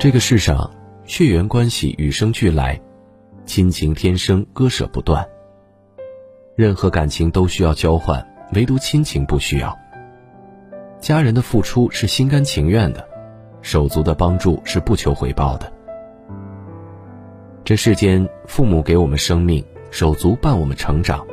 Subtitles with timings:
[0.00, 0.70] 这个世上，
[1.04, 2.80] 血缘关系与生俱来，
[3.44, 5.28] 亲情天生割舍不断。
[6.56, 9.78] 任何感情都需要交换，唯独亲情不需要。
[11.00, 13.06] 家人的付出是心甘情愿的，
[13.60, 15.70] 手足的帮助是不求回报的。
[17.62, 21.26] 这世间，父母给我们生命，手足伴我们成长。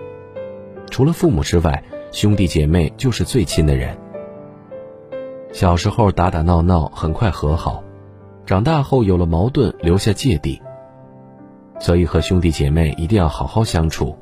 [0.92, 1.82] 除了父母之外，
[2.12, 3.98] 兄弟姐妹就是最亲的人。
[5.54, 7.82] 小时候打打闹闹，很快和好；
[8.48, 10.61] 长大后有了矛盾，留下芥蒂。
[11.82, 14.18] 所以和兄弟姐妹一定要好好相处。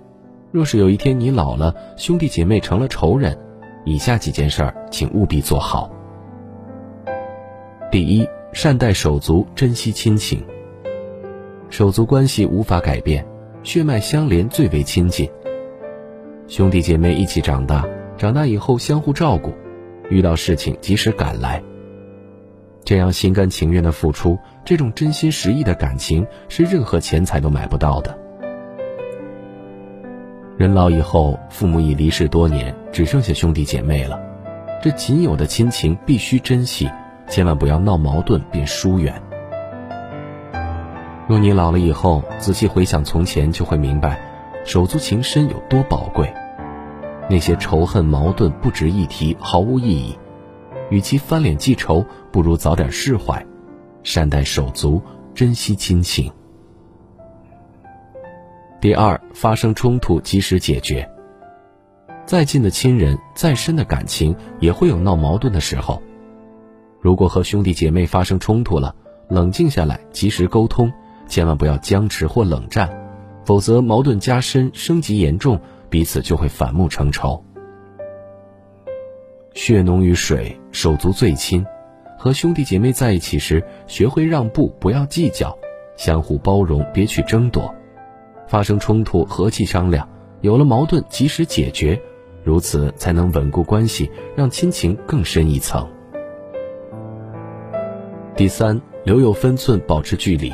[0.52, 3.38] 若是有一天你老了，兄弟姐妹成了仇人，
[3.86, 5.92] 以下几件事儿，请务必做好。
[7.92, 10.44] 第一，善待手足，珍惜亲情。
[11.70, 13.24] 手足关系无法改变，
[13.62, 15.30] 血脉相连最为亲近。
[16.48, 17.86] 兄弟姐妹一起长大，
[18.18, 19.54] 长大以后相互照顾，
[20.10, 21.62] 遇到事情及时赶来。
[22.86, 28.16] 这样心甘情愿的付出，这种真心实意的感情，是任何钱财都买不到的。
[30.56, 34.22] 人老以后，父母已离世多年，只剩下兄弟姐妹了，
[34.84, 36.88] 这仅有的亲情必须珍惜，
[37.28, 39.20] 千万不要闹矛盾便疏远。
[41.28, 44.20] 若你老了以后，仔细回想从前，就会明白。
[44.64, 46.32] 手足情深有多宝贵？
[47.30, 50.16] 那些仇恨矛盾不值一提，毫无意义。
[50.90, 53.46] 与其翻脸记仇，不如早点释怀，
[54.04, 55.02] 善待手足，
[55.34, 56.32] 珍惜亲情。
[58.80, 61.10] 第二，发生冲突及时解决。
[62.26, 66.02] 再近的亲人，再深的感情，也会有闹矛盾的时候。
[67.00, 68.96] 如果和兄弟姐妹发生冲突了，
[69.30, 70.92] 冷静下来，及时沟通，
[71.28, 72.90] 千万不要僵持或冷战。
[73.44, 77.44] 否则，矛盾加深、升级严重，彼此就会反目成仇。
[79.56, 81.66] 血浓于水，手足最亲。
[82.20, 85.58] 和兄弟姐妹在一起时，学会让步，不要计较，
[85.96, 87.74] 相互包容，别去争夺。
[88.48, 90.06] 发生冲突，和气商量；
[90.42, 92.00] 有了矛盾，及时解决，
[92.44, 95.88] 如此才能稳固关系，让亲情更深一层。
[98.36, 100.52] 第三，留有分寸，保持距离。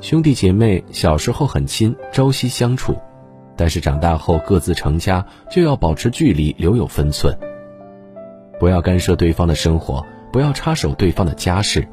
[0.00, 2.96] 兄弟姐妹小时候很亲，朝夕相处，
[3.56, 7.36] 但是长大后各自成家，就要保持距离，留有分寸。
[8.62, 11.84] 不要干涉对方的生活，不要插手对方的家事。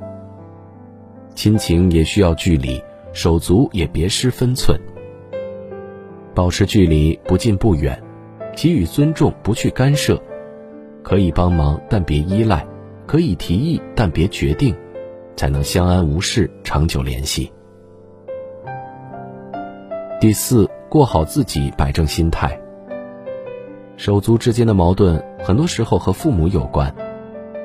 [1.33, 2.79] 亲情也需要距离，
[3.11, 4.79] 手足也别失分寸。
[6.35, 7.99] 保持距离，不近不远，
[8.55, 10.21] 给予尊重，不去干涉。
[11.01, 12.59] 可以帮忙，但别依赖；
[13.07, 14.75] 可以提议，但别决定，
[15.35, 17.51] 才能相安无事，长久联系。
[20.21, 22.55] 第四，过好自己，摆正心态。
[23.99, 26.95] 手足之间的矛盾，很多时候和父母有关。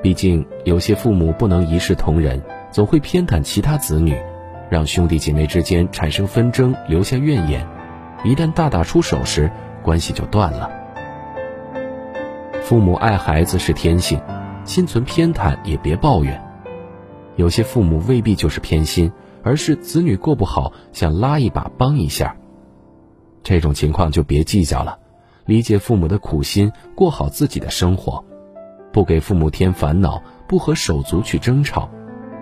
[0.03, 4.21] 毕竟有些父母不能一视同仁，总会偏袒其他子女，
[4.69, 7.65] 让兄弟姐妹之间产生纷争，留下怨言。
[8.25, 9.49] 一旦大打出手时，
[9.81, 10.69] 关系就断了。
[12.63, 14.21] 父母爱孩子是天性，
[14.65, 16.43] 心存偏袒也别抱怨。
[17.37, 19.13] 有些父母未必就是偏心，
[19.45, 22.35] 而是子女过不好，想拉一把，帮一下。
[23.45, 24.99] 这种情况就别计较了，
[25.47, 28.25] 理解父母的苦心，过好自己的生活，
[28.93, 31.89] 不给父母添烦恼，不和手足去争吵，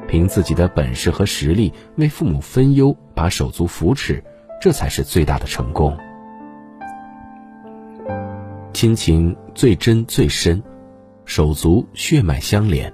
[0.07, 4.23] 凭自己的本事和实力为父母分忧，把手足扶持，
[4.61, 5.97] 这才是最大的成功。
[8.73, 10.63] 亲情最真最深，
[11.25, 12.93] 手足血脉相连，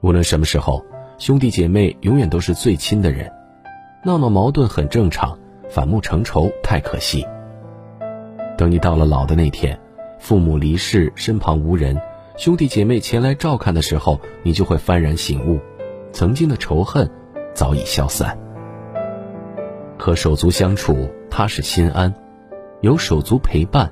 [0.00, 0.84] 无论什么时候，
[1.18, 3.30] 兄弟姐妹永远都是最亲的人，
[4.04, 5.38] 闹闹矛盾很正常。
[5.70, 7.26] 反目成仇太可惜。
[8.56, 9.78] 等你到了老的那天，
[10.18, 12.00] 父母离世，身旁无人，
[12.36, 15.58] 兄弟姐妹前来照看的时候，你就会幡然醒悟，
[16.12, 17.10] 曾经的仇恨
[17.52, 18.38] 早已消散。
[19.98, 22.14] 和手足相处踏实心安，
[22.80, 23.90] 有手足陪伴，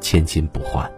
[0.00, 0.90] 千金不换。